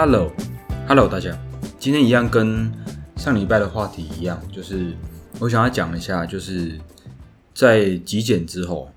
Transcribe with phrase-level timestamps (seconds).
[0.00, 1.36] Hello，Hello，大家，
[1.76, 2.72] 今天一样跟
[3.16, 4.92] 上礼拜的话题一样，就是
[5.40, 6.78] 我想要讲一下，就是
[7.52, 8.92] 在极简之后，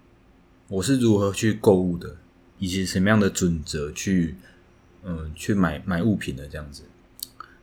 [0.67, 2.17] 我是如何去购物的，
[2.59, 4.35] 以及什么样的准则去，
[5.03, 6.83] 嗯，去买买物品的这样子。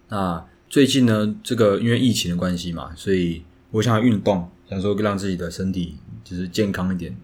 [0.09, 7.17] 那最近呢，这个因为疫情的关系嘛，所以我想要运动，想说让自己的身体就是健康一点，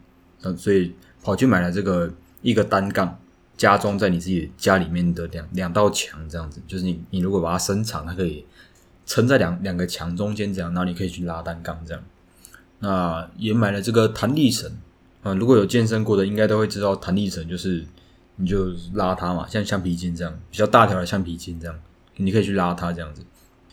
[0.44, 0.94] 嗯，所以
[1.24, 3.18] 跑去买了这个一个单杠。
[3.56, 8.44] 加装在你自己家里面的两两道墙这样子，就是你你如果把它伸长，它可以
[9.06, 12.02] 撑在两两个墙中间这样，然后你可以去拉单杠这样。
[12.80, 14.70] 那也买了这个弹力绳
[15.22, 17.84] 啊，如果有健身过的，应该都会知道弹力绳就是
[18.36, 21.80] 你就拉它嘛，像橡皮筋这样比较大条的橡皮筋这样，
[22.16, 23.22] 你可以去拉它这样子。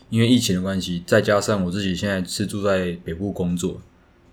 [0.08, 3.80] 因为疫情的关系，再加上我自己现在是住在北部工作，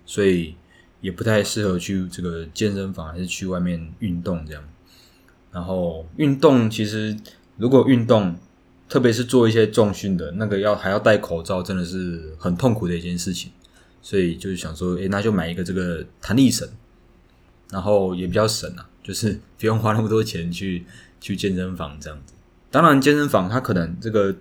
[0.04, 0.54] 所以
[1.00, 4.62] 也不太适合去这个健身房，还是去外面运动这样。
[5.52, 7.16] 然后运动其实，
[7.56, 8.36] 如果运动，
[8.88, 13.50] 特别是做一些重训的那个，要还要戴口罩，真的是很痛苦的一件事情。
[14.00, 16.68] 所以就是想说，诶，那就买一个这个弹力绳，
[17.70, 20.84] 然后也比较省啊，就是不用花那么多钱去
[21.20, 22.32] 去健身房这样子。
[22.70, 24.34] 当然，健身房它可能这个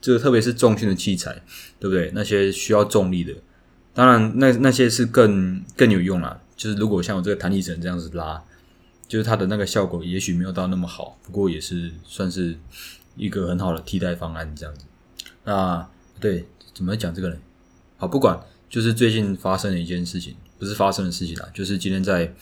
[0.00, 1.42] 这个特别是重训的器材，
[1.80, 2.12] 对不对？
[2.14, 3.34] 那些需要重力的，
[3.92, 6.40] 当然那那些是更更有用啦。
[6.56, 8.42] 就是如果像我这个弹力绳这样子拉。
[9.12, 12.56] 就是它的那个效果也许没有到那么好，不过也是算是
[13.14, 14.86] 一个很好的替代方案这样子。
[15.44, 15.86] 那
[16.18, 17.36] 对怎么讲这个呢？
[17.98, 18.40] 好，不管
[18.70, 22.32] 就是最近发生的一件事情，不是发生的事情啦，就是今天在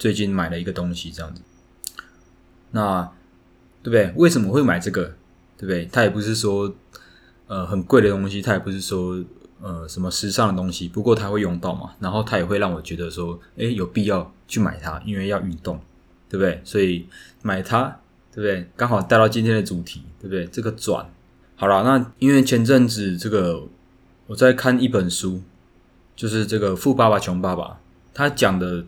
[0.00, 1.42] 最近买了一个东西这样子。
[2.72, 3.08] 那
[3.84, 4.12] 对不对？
[4.16, 5.14] 为什么会买这个？
[5.56, 5.88] 对不对？
[5.92, 6.74] 它也不是说
[7.46, 9.24] 呃很贵的东西，它也不是说
[9.60, 15.80] 呃什么时尚的东西，不过它会用到嘛，然后它也会让我觉得说，哎，有必要去买它，因为要运动。
[16.30, 16.60] 对不对？
[16.64, 17.06] 所以
[17.42, 17.98] 买它，
[18.32, 18.66] 对不对？
[18.76, 20.46] 刚好带到今天的主题，对不对？
[20.46, 21.04] 这个转
[21.56, 21.82] 好了。
[21.82, 23.64] 那因为前阵子这个
[24.28, 25.42] 我在看一本书，
[26.14, 27.64] 就是这个《富爸爸穷爸爸》，
[28.14, 28.84] 他讲的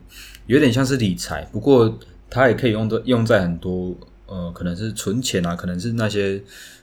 [0.47, 1.99] 有点像是理财，不过
[2.31, 6.41] 他也可以用的用在很多呃，可能是存钱啊，可能是那些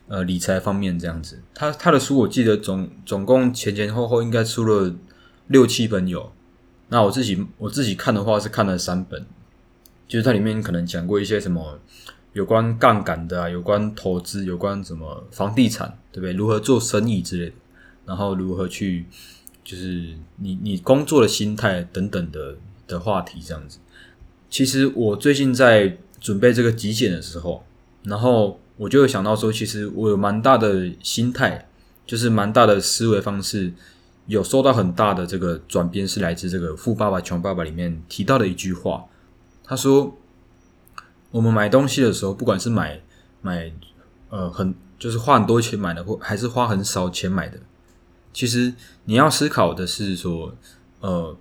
[0.09, 1.39] 呃理财方面这样子。
[1.55, 4.93] 他他的书我记得总总共前前后后应该出了
[5.47, 6.31] 六七本有。
[6.89, 9.25] 那我自己我自己看的话是看了三本。
[10.09, 11.79] 就是它里面可能讲过一些什么
[12.33, 16.33] 有关杠杆的啊，有关投资，有关什么房地产，对不对？
[16.33, 17.55] 如何做生意之类的，
[18.07, 19.05] 然后如何去，
[19.63, 23.77] 就是你你工作的心态等等的的话题这样子。
[24.49, 27.63] 其实我最近在准备这个极简的时候，
[28.03, 31.67] 然后我就会想到说，其实我有蛮大的心态，
[32.07, 33.71] 就是蛮大的思维方式，
[34.25, 39.05] 有受到很大的这个转变，是来自这个《富爸爸穷爸爸》里面提到的一句话。
[39.69, 40.17] 他说
[41.29, 42.99] ：“我们买东西的时候，不管是买
[43.43, 43.71] 买
[44.29, 47.59] 呃很就是花很多钱买的，或还是花很少钱买的，
[48.33, 48.73] 其实
[49.05, 50.55] 你要思考的是说，
[51.01, 51.37] 呃，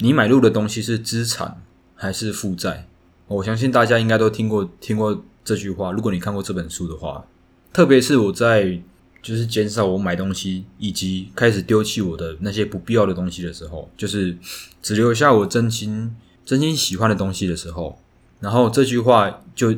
[0.00, 1.62] 你买入的东西是资产
[1.94, 2.86] 还是负债？
[3.28, 5.90] 我相信大家应该都听过听过这句话。
[5.90, 7.24] 如果你看过这本书的话，
[7.72, 8.78] 特别是我在
[9.22, 14.36] 就是减少我买东西以及开始丢弃我的那些不必要的东西的时候，就是
[14.82, 16.14] 只留下我真心。”
[16.50, 17.96] 真心喜欢的东西的时候，
[18.40, 19.72] 然后这句话就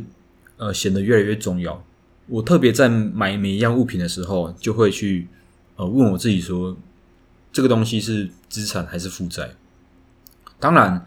[0.57, 1.85] 呃显得越来越重要。
[2.29, 5.29] 我特别在买每一样物品的时候，就会去
[5.77, 6.75] 呃问我自己说，
[7.53, 9.51] 这个东西是资产还是负债？
[10.59, 11.05] 当然，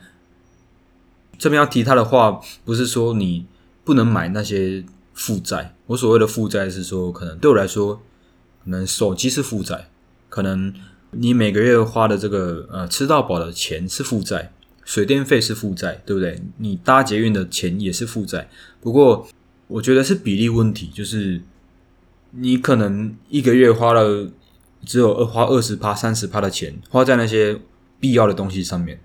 [1.39, 3.47] 这边要提他的话，不是说你
[3.83, 5.73] 不能买那些负债。
[5.87, 8.03] 我所谓的负债是说，可能对我来说，
[8.63, 9.89] 可能手机是负债，
[10.29, 10.71] 可能
[11.09, 14.51] 你每个月花的这个呃吃到饱的钱是负债。
[14.85, 16.39] 水电费是负债，对不对？
[16.57, 18.47] 你搭捷运的钱也是负债。
[18.79, 19.27] 不过，
[19.67, 21.41] 我觉得是比例问题，就是
[22.31, 24.29] 你可能一个月花了
[24.85, 27.59] 只有二花二十趴、三十趴的钱，花在那些
[27.99, 28.99] 必要的东西上面，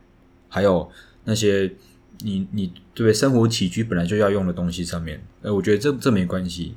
[0.51, 0.91] 还有
[1.25, 1.73] 那些
[2.19, 3.11] 你你对？
[3.11, 5.25] 生活起居本来就要用的东西上面。
[5.43, 6.75] 哎，我觉得这这没关系。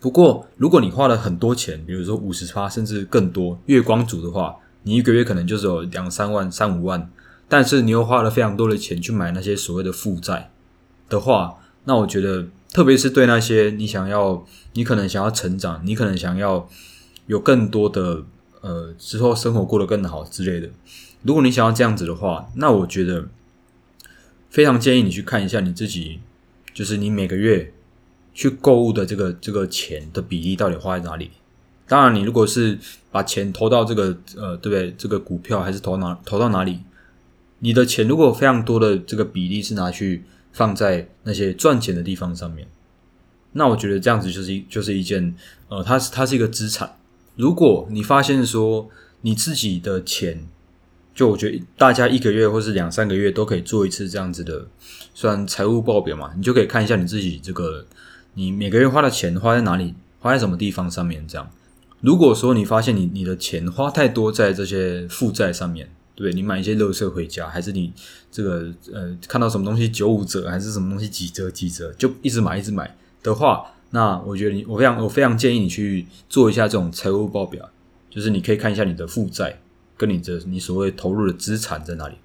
[0.00, 7.10] 不过，如果你花了很多钱，比如说五十趴甚至更多，月光族的话，你一个月可能就是有两三万、三五万。
[7.48, 10.50] 但是你又花了非常多的钱去买那些所谓的负债
[11.08, 16.68] 的话，那我觉得，特别是对那些你想要，你可能想要成长，你可能想要
[17.26, 18.24] 有更多的
[18.60, 20.68] 呃之后生活过得更好之类的，
[21.22, 23.28] 如果你想要这样子的话，那我觉得
[24.50, 26.18] 非常建议你去看一下你自己，
[26.74, 27.72] 就是你每个月
[28.34, 31.30] 去购物的这个这个钱的比例到底花在哪里。
[31.86, 32.76] 当然，你如果是
[33.12, 34.92] 把钱投到这个呃，对不对？
[34.98, 36.80] 这个股票还是投哪投到哪里？
[37.60, 42.68] 你的钱如果非常多的这个比例是拿去放在那些赚钱的地方上面，
[43.52, 45.34] 那我觉得这样子就是一就是一件
[45.68, 46.96] 呃，它是它是一个资产。
[47.34, 48.88] 如果你发现说
[49.22, 50.46] 你自己的钱，
[51.14, 54.66] 就我觉得大家一个月或是两三个月都可以做一次这样子的，
[55.14, 57.86] 算财务报表嘛，你就可以看一下你自己这个
[58.34, 61.50] 你每个月花的钱花在哪里，花在什么地方上面这样。
[62.00, 67.92] 如果说你发现你你的钱花太多在这些负债上面，对你买一些乐色回家，还是你
[68.32, 77.70] 这个呃看到什么东西九五折，还是什么东西几折几折，就一直买一直买的话，那我觉得你我非常我非常建议你去做一下这种财务报表，
[78.10, 79.60] 就是你可以看一下你的负债
[79.96, 82.16] 跟你的你所谓投入的资产在哪里。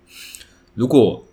[0.74, 1.24] 如果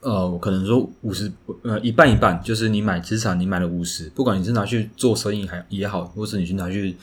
[0.00, 1.32] 呃我可能说五十
[1.62, 6.96] 呃一半一半，就是你买资产你买了五十，不管你是拿去做生意还也好，或是你去拿去。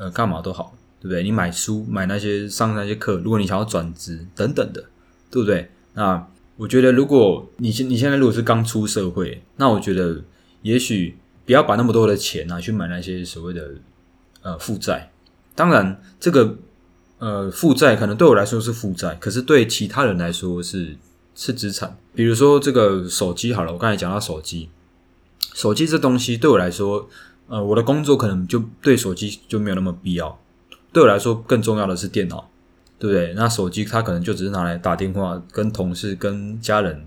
[0.00, 1.22] 呃，干嘛都好，对不对？
[1.22, 4.84] 你买书、买那些上那些课，如果你想要转职等等的，
[5.30, 5.70] 对不对？
[5.94, 10.22] 那我觉得，如果你现你现在如果是刚出社会，那我觉得
[10.62, 11.16] 也许
[11.46, 13.70] 不要把那么多的钱拿去买那些所谓的
[14.42, 15.10] 呃负债。
[15.54, 16.58] 当然，这个
[17.18, 20.96] 呃负债可能对我来说是负债，可是对其他人来说是
[21.34, 21.96] 是资产。
[22.14, 24.68] 比如说这个手机好了，我刚才讲到手机，
[25.54, 27.08] 手机这东西对我来说。
[27.52, 30.38] 呃，我的工作可能就对手机就没有那么必要，
[30.92, 32.50] 对我来说更重要的是电脑，
[32.98, 33.32] 对不对？
[33.34, 37.06] 那手机它可能就只是拿来打电话、跟同事、跟家人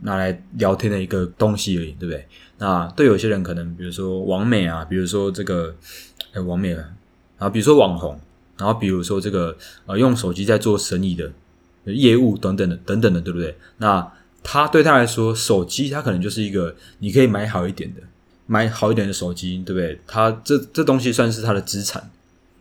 [0.00, 2.26] 拿来聊天的一个东西而已，对不对？
[2.58, 5.74] 那对有些人可能，比如说网美啊，比如说这个
[6.32, 6.84] 哎网美啊，
[7.38, 8.18] 然后比如说网红，
[8.56, 11.30] 然后比如说这个呃用手机在做生意的
[11.84, 13.56] 业务等等的等等的，对不对？
[13.78, 14.10] 那
[14.42, 18.00] 他对他来说，手机他可能就是一个你可以买好一点的。
[18.46, 19.98] 买好一点的手机，对不对？
[20.06, 22.10] 他这这东西算是他的资产，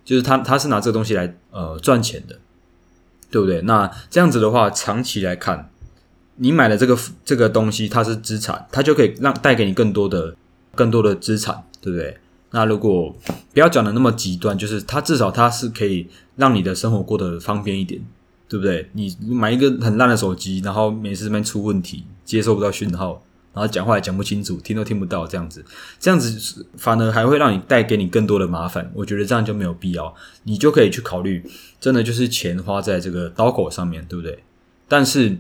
[0.06, 2.38] 就是他他是拿这个东西来呃赚钱的，
[3.32, 3.62] 对不对？
[3.62, 5.70] 那这样子的话，长期来看，
[6.36, 10.36] 你买的这个这个东西它是资产，它就可以让带给你更多的
[10.76, 12.18] 更多的资产，对不对？
[12.52, 13.16] 那如果
[13.54, 18.02] 不要讲的那么极端，就是它至少它是可以让你的生活过得方便一点，
[18.48, 18.90] 对不对？
[18.94, 23.24] 你买一个很烂的手机，然后每次这边出问题，接收不到讯号。
[23.54, 25.64] 然后讲话也讲不清楚，听都听不到，这样子，
[26.00, 28.92] 这样子反而还会让你带给你更多的麻烦。
[28.96, 30.14] 我觉得这样就没有必要，
[30.44, 31.44] 你就可以去考虑，
[31.80, 34.44] 真的就是钱花在这个刀口上面对不对？
[34.88, 35.38] 但是，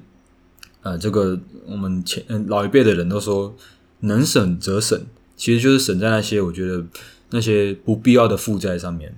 [0.84, 3.56] 呃，这个我们前老一辈的人都说，
[4.02, 5.02] 能省则省，
[5.36, 6.86] 其实就是省在那些我觉得
[7.32, 9.16] 那些不必要的负债上面。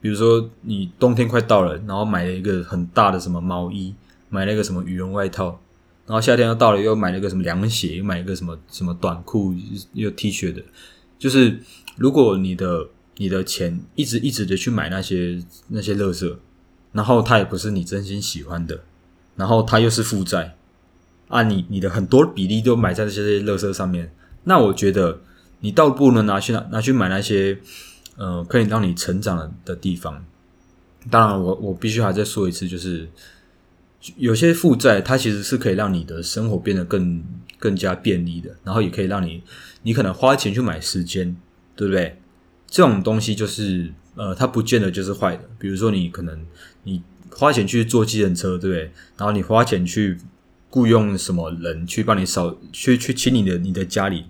[0.00, 3.94] 比如说，你冬天快到了，然后买了一个很大的什么毛衣，
[4.28, 5.60] 买了一个什么羽绒外套。
[6.06, 9.52] 然后夏天又到了，又买了个什么凉鞋，又买一个什么什么短裤，
[9.92, 10.62] 又 T 恤的。
[11.18, 11.58] 就是
[11.96, 12.86] 如果你的
[13.16, 16.38] 你的钱一直一直的去买那些那些乐色，
[16.92, 18.84] 然后它也不是你真心喜欢的，
[19.34, 20.56] 然后它又是负债
[21.26, 24.12] 啊，你你的很多比例都买在这些乐色上面，
[24.44, 25.20] 那我觉得
[25.58, 27.58] 你倒不能拿去拿拿去买那些
[28.16, 30.24] 呃可以让你成长的地方。
[31.10, 33.08] 当然，我我必须还再说一次，就是。
[34.16, 37.22] 有些负债，它其实是可以让你的生活变得更
[37.58, 39.42] 更加便利的，然后也可以让你，
[39.82, 41.36] 你可能花钱去买时间，
[41.74, 42.18] 对不对？
[42.68, 45.42] 这种东西就是，呃，它不见得就是坏的。
[45.58, 46.44] 比如说，你可能
[46.84, 48.90] 你花钱去坐计程车，对不对？
[49.16, 50.18] 然后你花钱去
[50.68, 54.24] 雇佣什么人去帮你扫，去去清你的你的家里，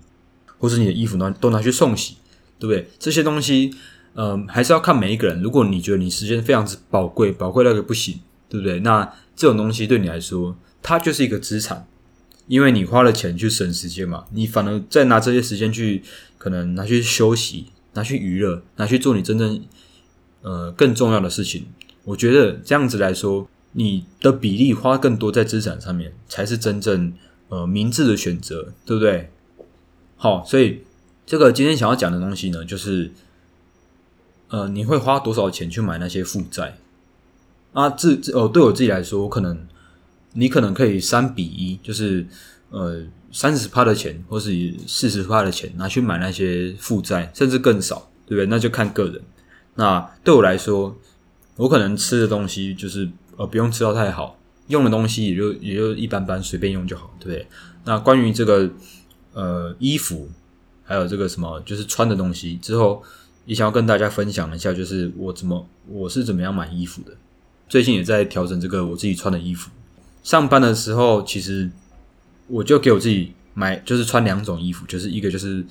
[0.59, 2.17] 或是你的衣服呢，都拿去送洗，
[2.59, 2.89] 对不对？
[2.99, 3.75] 这些东西，
[4.15, 5.43] 嗯，还是要看每一个人。
[5.43, 8.81] 如果你觉得你时间非常之宝贵，宝贵那个不行，对不对？
[8.81, 11.87] 那这种东西对你来说，它就是一个资产，
[12.49, 16.03] 因为你花了钱去省时间嘛，你反而再拿这些时间去，
[16.39, 19.63] 可能拿去休息，拿去娱乐，拿去做你真正
[20.41, 21.67] 呃更重要的事情。
[22.05, 27.13] 我觉得这样子来说，你的比例花更多在资产上面，才是真正
[27.49, 29.31] 呃明智的选择，对不对？
[30.17, 30.83] 好，所以
[31.27, 33.13] 这个今天想要讲的东西呢，就是
[34.49, 36.79] 呃你会花多少钱去买那些负债？
[37.77, 39.67] 啊，这这哦，对我自己来说，我可能
[40.33, 42.27] 你可能可以三比一，就是
[42.71, 44.51] 呃三十趴的钱，或是
[44.87, 48.47] 四十趴的钱拿去买那些负债，甚至更少，对不对？
[48.47, 49.21] 那就看个人。
[49.75, 50.97] 那对我来说，
[51.57, 53.07] 我可能吃的东西就是
[53.37, 57.47] 呃不用吃到太好，用的东西也就也就一般般，随便用就好，对不对？
[57.85, 58.71] 那关于这个
[59.35, 60.31] 呃衣服，
[60.83, 63.03] 还有这个什么就是穿的东西，之后
[63.45, 67.13] 也想要跟大家分享一下，就是我怎么我是怎么样买衣服的。
[67.69, 69.71] 最近也在调整这个我自己穿的衣服。
[70.23, 71.71] 上班的时候，其实
[72.49, 75.65] 我就给我自己买，就是穿两种衣服，就是一个就是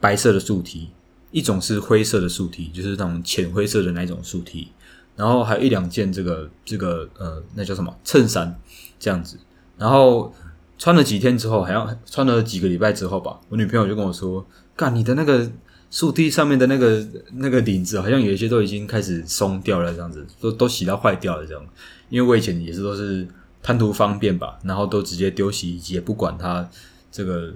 [0.00, 0.90] 白色的素 T，
[1.30, 4.68] 一种是灰色的素 T，就是那种浅灰色的那种素 T。
[5.16, 8.58] 然后还有一两件这个这个呃，那叫什么衬衫
[8.98, 9.36] 这样子。
[9.76, 10.32] 然后
[10.78, 15.50] 穿了几天之后，好像穿了几个礼拜之后吧，我女朋友就跟我说：“干，你的那个
[15.90, 21.66] 树梯上面的那个那个领子，好像有一些都已经开始松掉了，这样子都都洗到坏掉了，这样。
[22.08, 23.26] 因为我以前也是都是
[23.62, 26.68] 贪图方便吧，然后都直接丢洗衣机，也不管它
[27.10, 27.52] 这个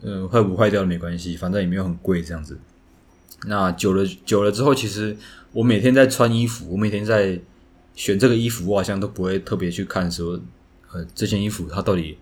[0.00, 2.56] 呃坏不坏掉没关系，反正也没有很贵这样子。
[3.46, 5.16] 那久了久了之后，其实
[5.52, 7.40] 我每天在穿衣服，我每天在
[7.94, 10.40] 选这个衣服，我好像都不会特别去看说，
[10.92, 12.16] 呃，这件衣服它到底。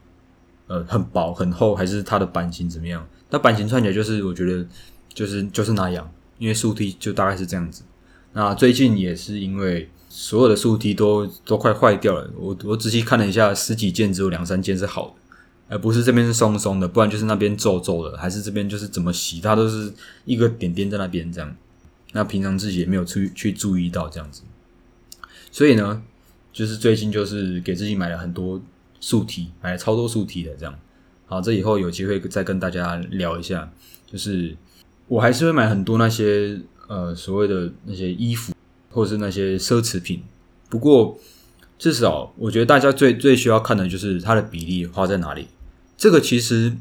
[0.66, 3.04] 呃，很薄很厚，还是它的版型怎么样？
[3.28, 4.64] 那版型穿起来就是我觉得
[5.12, 7.82] 就是就是那样，因为速梯就大概是这样子。
[8.32, 15.14] 那最近也是因为所有的速梯都都快坏掉了，我我仔细看了一下，十几件只有两三件是好的，
[15.68, 19.92] 而不是这边是松松的，不然就是那边皱皱的，还是这边就是怎么洗它都是
[20.24, 21.56] 一个点点在那边这样。
[22.12, 24.42] 那平常自己也没有去去注意到这样子，
[25.50, 26.02] 所以呢，
[26.52, 28.60] 就是最近就是给自己买了很多。
[29.02, 30.78] 速梯买了超多速梯的，这样
[31.24, 33.72] 好，这以后有机会再跟大家聊一下。
[34.06, 34.54] 就是
[35.10, 38.54] 我还是会买很多那些呃所谓的那些衣服，
[38.90, 40.22] 或是那些奢侈品。
[40.68, 41.18] 不过
[41.78, 45.48] 至少我觉得大家最最需要看的就是它的比例花在哪里。
[45.96, 46.76] 这个其实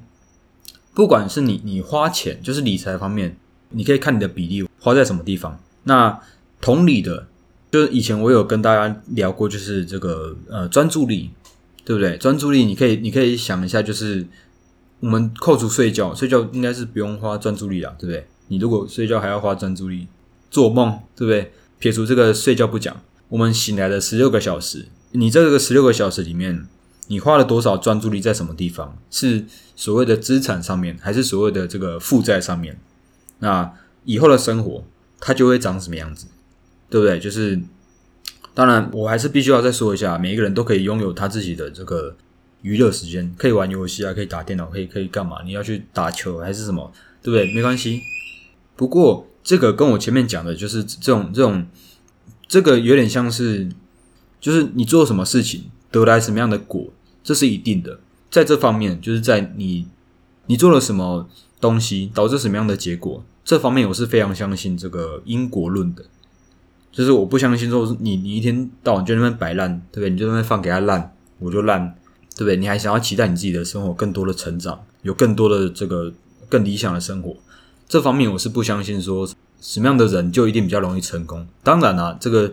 [0.94, 3.36] 不管是你你花钱，就是理财方面，
[3.72, 5.60] 你可以看你的比例花在什么地方。
[5.86, 6.22] 那
[6.62, 7.28] 同理的，
[7.72, 11.32] 就是以前我有跟大家聊过，就是这个呃专注力。
[11.86, 12.16] 对不对？
[12.18, 14.24] 专注力，你可以，你可以想一下，就是
[15.00, 18.28] 我们扣除睡觉，睡觉应该是不用花专注力啦，对不对？
[18.48, 20.08] 你如果睡觉还要花专注力，
[20.50, 21.52] 做梦，对不对？
[21.78, 26.68] 撇除这个睡觉不讲，我们醒来的十六个小时，你这个十六个小时里面，
[27.08, 28.98] 你花了多少专注力在什么地方？
[29.10, 32.80] 是所谓的资产上面，还是所谓的这个负债上面？
[33.40, 33.72] 那
[34.04, 34.84] 以后的生活，
[35.20, 36.28] 它就会长什么样子？
[36.90, 37.20] 对不对？
[37.20, 37.60] 就是。
[38.56, 42.14] 当然，我还是必须要再说一下，每一个人都可以拥有他自己的这个
[42.62, 45.42] 娱乐时间，可以玩游戏啊，可以打电脑，可以可以干嘛？
[45.44, 47.54] 你要去打球还是什么，对不对？
[47.54, 48.02] 没关系。
[48.76, 51.66] 不过这个跟我前面讲的，就是这种这种，
[52.48, 53.70] 这个有点像是，
[54.40, 56.88] 就是你做什么事情得来什么样的果，
[57.24, 58.00] 这是一定的。
[58.30, 59.88] 在这方面，就是在你
[60.46, 61.28] 你做了什么
[61.60, 66.06] 东西导致什么样的结果，这方面我是非常相信这个因果论的。
[66.92, 70.10] 就是我不相信说，你你一天到晚就那边摆烂，对不对？
[70.10, 71.96] 你就那边放给他烂，我就烂，
[72.40, 72.56] 对不对？
[72.56, 76.14] 你还想要期待你自己的生活更多的成长，有更多的这个
[76.48, 77.36] 更理想的生活，
[77.90, 79.28] 这方面我是不相信说
[79.60, 81.46] 什么样的人就一定比较容易成功。
[81.62, 82.50] 当然啦，这个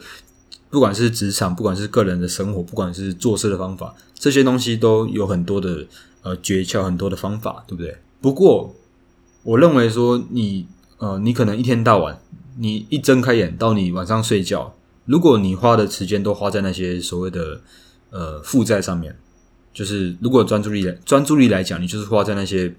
[0.71, 5.87] 不管是职场，不管是个人的生活，不管是做事的方法，这些东西都有很多的
[6.23, 7.97] 呃诀窍，很多的方法，对不对？
[8.21, 8.75] 不过
[9.45, 10.67] 我认为说你
[10.99, 12.19] 呃，你可能一天到晚。
[12.59, 14.75] 你一睁开眼到你晚上睡觉，
[15.05, 17.61] 如果你花的时间都花在那些所谓的
[18.09, 19.15] 呃负债上面，
[19.77, 22.75] 就是如果专注力专注力来讲，你就是花在那些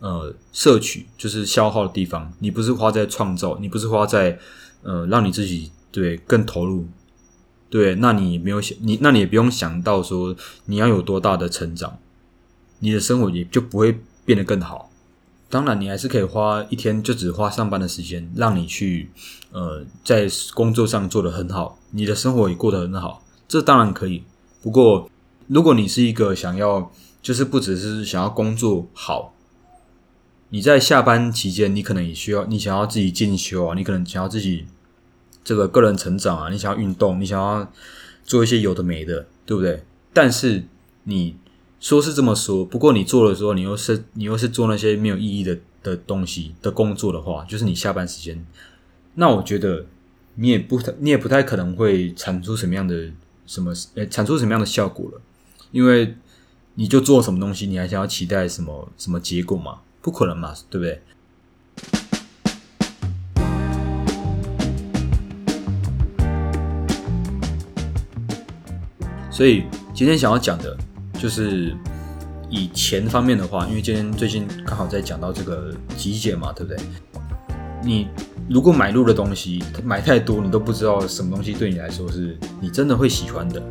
[0.00, 4.38] 呃摄取就是消耗的地方，你不是花在创造，你不是花在
[4.82, 6.86] 呃让你自己对更投入，
[7.70, 11.96] 对，那你没有想你，那你也不用想到说你要有多大的成长，
[12.80, 14.90] 你的生活也就不会变得更好。
[15.48, 19.08] 当然，你还是可以花一天就只花上班的时间，让你去
[19.52, 24.22] 呃在工作上做得很好，你的生活也过得很好，这当然可以。
[24.62, 25.10] 不过，
[25.52, 26.90] 如果你是一个想要
[27.20, 29.34] 就是不只是想要工作好，
[30.48, 34.66] 你在下班期间，你可能也需要你想要自己进修啊，你可能想要自己
[35.44, 37.70] 这个个人成长啊，你想要运动，你想要
[38.24, 39.84] 做一些有的没的，对不对？
[40.12, 40.64] 但是
[41.04, 41.36] 你。
[41.82, 48.46] 说是这么说，不过你做的时候，你又是你又是做那些没有意义的的东西的工作的话，就是你下班时间，
[49.16, 49.84] 那我觉得
[50.36, 53.10] 你也不你也不太可能会产出什么样的
[53.46, 55.20] 什么呃产出什么样的效果了，
[55.72, 56.14] 因为
[56.74, 59.78] 你就做什么东西，你还想要期待什么什么结果嘛？
[60.00, 61.02] 不可能嘛，对不对？
[69.30, 70.76] 所以今天想要讲的。
[71.18, 71.72] 就是
[72.50, 76.84] 以钱方面的话，因为今天最近刚好在讲到这个极简嘛，对不对？
[77.80, 78.08] 你
[78.50, 83.62] 如果买入的东西买太多，你都不知道什么东西对你来说是你真的会喜欢的，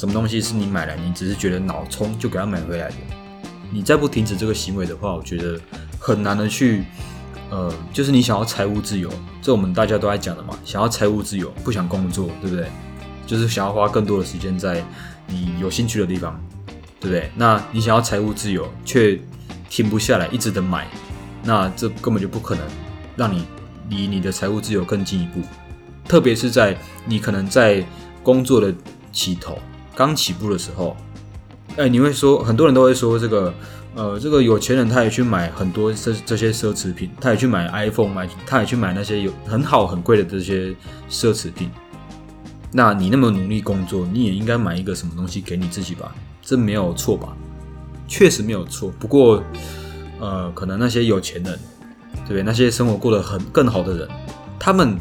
[0.00, 2.94] 什么东西是你买来你只是觉得脑充就给它买回来的。
[3.70, 5.60] 你再不停止这个行为的话，我觉得
[5.98, 6.84] 很难的去，
[7.50, 9.10] 呃，就是你想要财务自由，
[9.42, 12.66] 这我们大家都在讲的嘛，想要财务自由，不想工作，对不对？
[13.26, 14.82] 就是想要花更多的时间在
[15.26, 16.40] 你有兴趣的地方。
[16.98, 17.30] 对不对？
[17.34, 19.20] 那你想要财务自由，却
[19.68, 20.86] 停不下来，一直的买，
[21.42, 22.64] 那这根本就不可能
[23.16, 23.44] 让你
[23.90, 25.42] 离你的财务自由更进一步。
[26.06, 27.84] 特别是在你可能在
[28.22, 28.74] 工作的
[29.12, 29.58] 起头、
[30.00, 30.96] 刚起步的时候，
[31.76, 33.52] 哎，你会说很多人都会说这个，
[33.94, 40.74] 呃，这个有钱人他也去买很多这这些奢侈品，他也去买 iPhone，买他也去买那些有很好很贵的这些
[41.10, 41.68] 奢侈品。
[42.72, 46.14] 那你那么努力工作，你也应该买一个什么东西给你自己吧？
[46.40, 47.36] 这没有错吧？
[48.08, 48.90] 确实没有错。
[48.98, 49.42] 不过，
[50.18, 51.58] 呃，可能那些有钱人，
[52.24, 52.42] 对不对？
[52.42, 54.08] 那些生活过得很更好的人，
[54.58, 54.98] 他们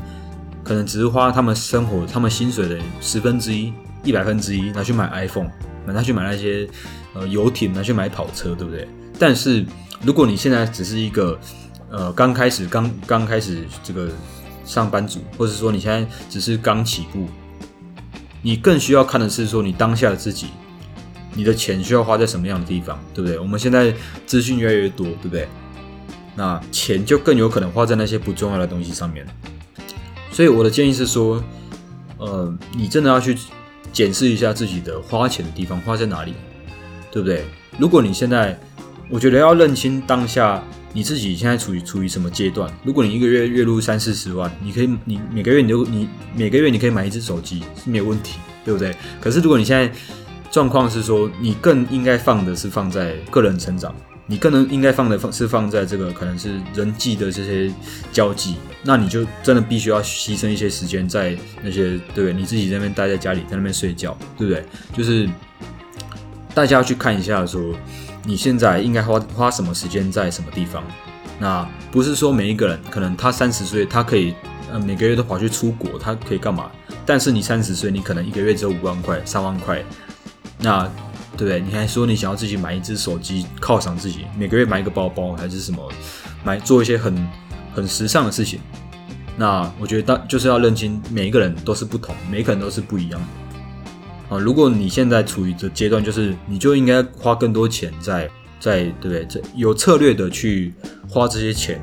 [0.62, 3.72] 可能只是花他们生活、他们薪水的十分之一、
[4.04, 5.50] 一百分之一拿去买 iPhone，
[5.86, 6.68] 拿去买那些
[7.14, 8.88] 呃游艇，拿去买跑车，对不对？
[9.18, 9.66] 但是
[10.04, 11.40] 如果你现在只是一个
[11.90, 14.10] 呃刚开始、刚刚开始这个
[14.64, 17.28] 上班族，或者说你现在只是刚起步。
[18.42, 20.48] 你更需要看的是说，你当下的自己，
[21.34, 23.38] 你的钱需要花在什么样的地方，对不对？
[23.38, 23.94] 我们现在
[24.26, 25.46] 资讯越来越多，对不对？
[26.38, 29.28] 那钱就更有可能花在那些不重要的东西上面。
[30.32, 31.44] 所以我的建议是说，
[32.18, 33.38] 呃，你真的要去
[33.92, 36.34] 检视一下自己的花钱的地方花在哪里，
[37.12, 37.46] 对不对？
[37.78, 38.60] 如果你现在，
[39.10, 40.64] 我觉得要认清当下。
[40.92, 42.68] 你自己现在处于处于什么阶段？
[42.84, 48.96] 如果你一个月月入三四十万，你可以你每个月你就你每个月你可以买一只手机是没有问题，对不对？
[49.22, 49.96] 可是如果你现在
[50.50, 53.94] 状况是说，你更应该放的是放在个人成长，
[54.30, 57.70] 你更能应该放的放是放在这个可能是人际的这些
[58.14, 62.34] 交际，那你就真的必须要牺牲一些时间在那些对不对？
[62.34, 64.64] 你自己那边待在家里在那边睡觉，对不对？
[64.96, 65.28] 就是
[66.54, 67.76] 大家要去看一下说。
[68.26, 70.84] 你现在应该花花什么时间在什么地方？
[71.40, 74.36] 那不是说每一个人可能他三十岁，他可以
[74.70, 76.70] 呃每个月都跑去出国，他可以干嘛？
[77.06, 79.82] 但是你三十岁，你可能一个月只有五万块、三万块，
[80.60, 80.88] 那
[81.40, 81.62] 对不对？
[81.62, 85.90] 你还说你想要自己买一只手机犒赏自己，每个月买一个包包还是什么，
[86.44, 87.30] 买做一些很
[87.74, 88.60] 很时尚的事情？
[89.38, 93.22] 那我觉得当就是要认清每一个人都是不同，每一个人都是不一样。
[94.28, 99.26] 啊，如果你现在处于的阶段，就是你就应该花更多钱在在，对不对？
[99.26, 100.74] 这有策略的去
[101.08, 101.82] 花这些钱，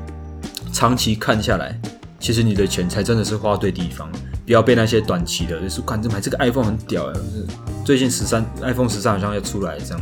[0.71, 1.75] 长期看下来，
[2.19, 4.07] 其实你的钱才真的是花对地方，
[4.45, 7.13] 不要被那些短期的，就是看这买这个 iPhone 很屌哎，
[7.87, 10.01] 最近十三 iPhone 十三好像要出来，这样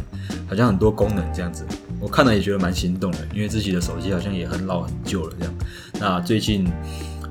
[0.50, 1.64] 好像很多功能这样子，
[2.00, 5.54] 我看了也觉得蛮心动的，因为自己的手机好像也很老很旧了这样。
[6.00, 6.68] 那最近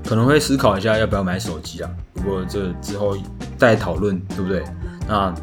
[0.04, 3.18] 可能会思考一下要不要买手机啊，不过这之后
[3.58, 4.62] 再讨论，对不对？
[5.08, 5.34] 那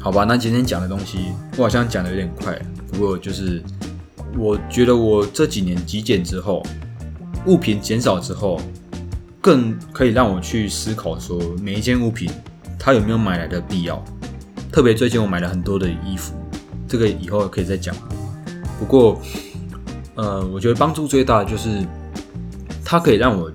[0.00, 1.18] 好吧，那今天讲的东西
[1.56, 3.62] 我好像讲的有点快，不过就是
[4.36, 6.66] 我觉得我这几年极简之后，
[7.46, 8.60] 物品减少之后，
[9.40, 12.28] 更可以让我去思考说每一件物品
[12.76, 14.04] 它有没有买来的必要。
[14.72, 16.34] 特别最近我买了很多的衣服，
[16.88, 17.94] 这个以后可以再讲。
[18.78, 19.20] 不过，
[20.14, 21.86] 呃，我觉得帮助最大的就是
[22.82, 23.52] 它可以让我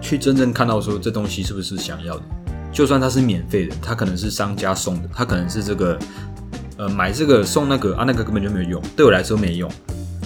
[0.00, 2.22] 去真正看到说这东西是不是想要的。
[2.72, 5.96] 就算它是免费的，它可能是商家送的，它可能是这个，
[6.76, 9.70] 呃，买这个送那个啊，那个根本就没有用，对我来说没用。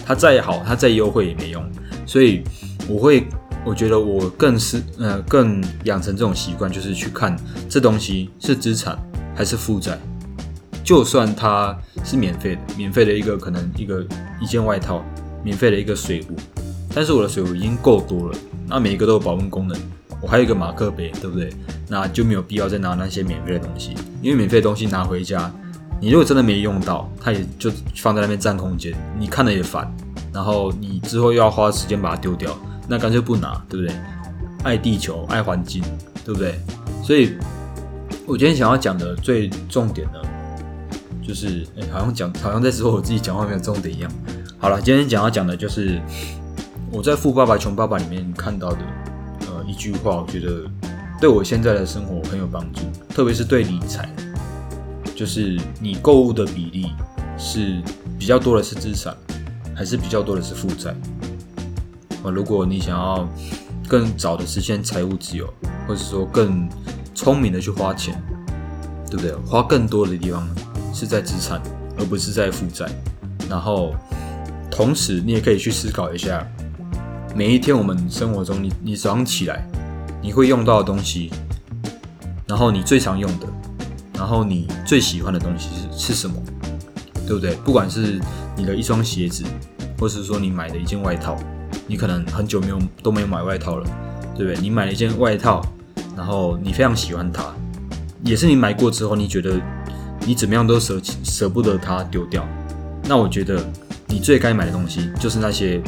[0.06, 1.62] 它再好，它再优惠也没用。
[2.06, 2.42] 所以
[2.88, 3.26] 我会，
[3.66, 7.36] 我觉得我更是呃，更养成这种习惯，就是去看
[7.68, 8.98] 这东西是资产
[9.34, 9.98] 还是负债。
[10.82, 14.04] 就算它是免费的，免费的一个可能一个
[14.40, 15.02] 一件外套，
[15.42, 16.36] 免费的一个水壶，
[16.94, 19.78] 但是我的水壶已经够多了，那每一个都有保温功能。
[20.20, 21.50] 我还有一个马克杯，对不对？
[21.88, 25.50] 那就没有必要再拿那些免费的东西，因为免费的东西拿回家，
[26.00, 29.90] 你如果真的没用到，它也就放在那边占空间，你看了也烦。
[30.32, 33.94] 然后你之后又要花时间把它丢掉，那干脆不拿，对不对？
[34.64, 35.82] 爱地球，爱环境，
[36.24, 36.58] 对不对？
[37.02, 37.36] 所以，
[38.26, 40.18] 我今天想要讲的最重点呢，
[41.22, 44.10] 就是，哎，好像讲，好像在说我自己讲话没有重点一样。
[44.58, 46.00] 好了，今天想要讲的就是
[46.90, 48.78] 我在《富爸爸穷爸爸》里面看到的。
[49.46, 50.64] 呃一句话，我觉得
[51.20, 54.08] 对我现在的生活很有帮助，特别是对理财，
[55.14, 56.92] 就是你购物的比例
[57.36, 57.82] 是
[58.18, 59.14] 比较多的是资产，
[59.74, 60.94] 还是比较多的是负债？
[62.22, 63.28] 啊，如果你想要
[63.86, 65.52] 更早的实现财务自由，
[65.86, 66.68] 或者说更
[67.14, 68.20] 聪明的去花钱，
[69.10, 69.32] 对不对？
[69.46, 70.48] 花更多的地方
[70.92, 71.62] 是在资产，
[71.98, 72.86] 而不是在负债。
[73.48, 73.94] 然后，
[74.70, 76.46] 同时你也可以去思考一下。
[77.34, 79.66] 每一天，我们生活中，你你早上起来，
[80.22, 81.30] 你会用到的东西，
[82.46, 83.46] 然后你最常用的，
[84.14, 86.36] 然后你最喜欢的东西是是什么？
[87.26, 87.54] 对不对？
[87.56, 88.20] 不管是
[88.56, 89.44] 你的一双鞋子，
[89.98, 91.36] 或是说你买的一件外套，
[91.86, 93.86] 你可能很久没有都没有买外套了，
[94.36, 94.60] 对不对？
[94.60, 95.60] 你买了一件外套，
[96.16, 97.52] 然后你非常喜欢它，
[98.24, 99.60] 也是你买过之后，你觉得
[100.26, 102.46] 你怎么样都舍舍不得它丢掉。
[103.04, 103.64] 那我觉得
[104.06, 105.82] 你最该买的东西就是那些。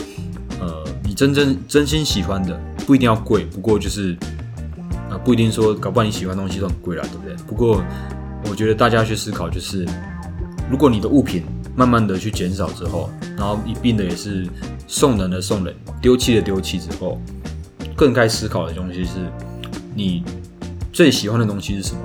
[0.59, 4.17] 呃，你真正真心喜欢的不一定要贵，不过就是
[5.11, 7.37] 啊，不一定说搞不好你喜欢东西都很贵啦，对不对？
[7.47, 7.85] 不过
[8.49, 9.87] 我觉得大家去思考，就是
[10.71, 11.45] 如果你的物品
[11.77, 14.49] 慢慢的去减少之后，然后一并的也是
[14.87, 17.21] 送人的送人，丢弃的丢弃之后，
[17.95, 19.31] 更该思考的东西是，
[19.97, 20.23] 你
[20.93, 22.01] 最喜欢的东西是什么？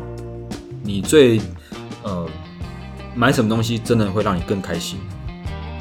[0.82, 1.42] 你最
[2.04, 2.26] 呃
[3.14, 4.98] 买什么东西真的会让你更开心？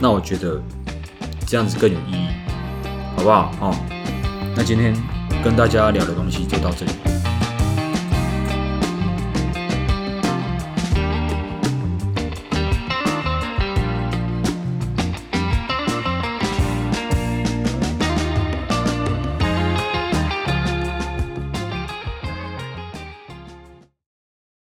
[0.01, 0.61] 那我觉得
[1.47, 2.27] 这样子更有意义，
[3.17, 3.53] 好不好？
[3.61, 3.77] 哦，
[4.57, 4.93] 那今天
[5.45, 7.10] 跟大家聊的东西就到这里。